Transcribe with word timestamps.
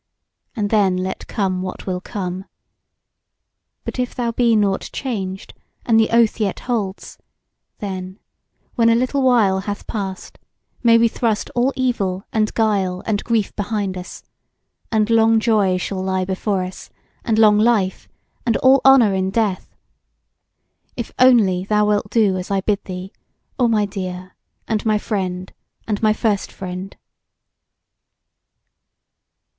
And 0.55 0.71
then 0.71 0.97
let 0.97 1.27
come 1.27 1.61
what 1.61 1.85
will 1.85 2.01
come! 2.01 2.45
But 3.83 3.99
if 3.99 4.15
thou 4.15 4.31
be 4.31 4.55
nought 4.55 4.89
changed, 4.91 5.53
and 5.85 5.99
the 5.99 6.09
oath 6.09 6.39
yet 6.39 6.61
holds, 6.61 7.19
then, 7.77 8.17
when 8.73 8.89
a 8.89 8.95
little 8.95 9.21
while 9.21 9.59
hath 9.59 9.85
passed, 9.85 10.39
may 10.81 10.97
we 10.97 11.07
thrust 11.07 11.51
all 11.53 11.71
evil 11.75 12.23
and 12.33 12.51
guile 12.55 13.03
and 13.05 13.23
grief 13.23 13.55
behind 13.55 13.95
us, 13.95 14.23
and 14.91 15.11
long 15.11 15.39
joy 15.39 15.77
shall 15.77 16.01
lie 16.01 16.25
before 16.25 16.63
us, 16.63 16.89
and 17.23 17.37
long 17.37 17.59
life, 17.59 18.07
and 18.43 18.57
all 18.57 18.81
honour 18.83 19.13
in 19.13 19.29
death: 19.29 19.75
if 20.97 21.11
only 21.19 21.63
thou 21.65 21.85
wilt 21.85 22.09
do 22.09 22.37
as 22.37 22.49
I 22.49 22.61
bid 22.61 22.83
thee, 22.85 23.13
O 23.59 23.67
my 23.67 23.85
dear, 23.85 24.35
and 24.67 24.83
my 24.83 24.97
friend, 24.97 25.53
and 25.87 26.01
my 26.01 26.11
first 26.11 26.51
friend!" 26.51 26.97